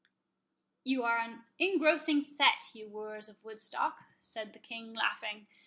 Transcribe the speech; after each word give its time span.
"You 0.83 1.03
are 1.03 1.19
an 1.19 1.43
engrossing 1.59 2.23
set, 2.23 2.71
you 2.73 2.87
wooers 2.89 3.29
of 3.29 3.37
Woodstock," 3.43 3.99
said 4.19 4.53
the 4.53 4.57
King, 4.57 4.95
laughing. 4.95 5.45